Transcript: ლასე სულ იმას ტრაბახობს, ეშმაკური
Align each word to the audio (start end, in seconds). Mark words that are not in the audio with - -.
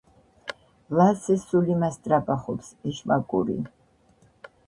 ლასე 0.99 1.35
სულ 1.43 1.69
იმას 1.75 1.99
ტრაბახობს, 2.07 2.71
ეშმაკური 2.93 3.59